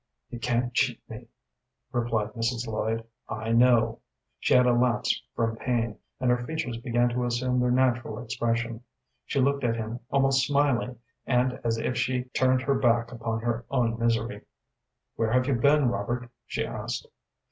"You 0.31 0.39
can't 0.39 0.73
cheat 0.73 0.99
me," 1.07 1.27
replied 1.91 2.31
Mrs. 2.33 2.65
Lloyd. 2.65 3.03
"I 3.29 3.51
know." 3.51 3.99
She 4.39 4.55
had 4.55 4.65
a 4.65 4.73
lapse 4.73 5.21
from 5.35 5.57
pain, 5.57 5.99
and 6.19 6.31
her 6.31 6.43
features 6.43 6.77
began 6.77 7.09
to 7.09 7.23
assume 7.25 7.59
their 7.59 7.69
natural 7.69 8.17
expression. 8.17 8.81
She 9.27 9.39
looked 9.39 9.63
at 9.63 9.75
him 9.75 9.99
almost 10.09 10.47
smiling, 10.47 10.97
and 11.27 11.59
as 11.63 11.77
if 11.77 11.95
she 11.97 12.23
turned 12.33 12.63
her 12.63 12.79
back 12.79 13.11
upon 13.11 13.41
her 13.41 13.63
own 13.69 13.99
misery. 13.99 14.41
"Where 15.17 15.31
have 15.31 15.45
you 15.45 15.53
been, 15.53 15.89
Robert?" 15.89 16.31
she 16.47 16.65
asked. 16.65 17.05